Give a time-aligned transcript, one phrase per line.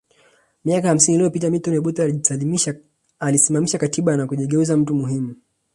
[0.65, 2.21] Miaka hamsini iliyopita Milton Obote
[3.19, 5.35] aliisimamisha katiba na kujigeuza mtu muhimu